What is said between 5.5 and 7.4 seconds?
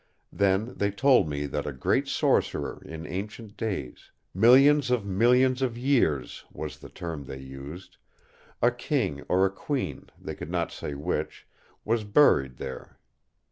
of years' was the term they